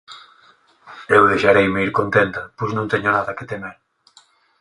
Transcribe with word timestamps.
eu 1.15 1.23
deixareime 1.31 1.79
ir 1.87 1.91
contenta, 1.99 2.41
pois 2.57 2.71
non 2.73 2.89
teño 2.91 3.09
nada 3.13 3.35
que 3.37 3.49
temer. 3.51 3.75